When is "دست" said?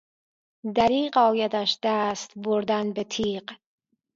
1.83-2.29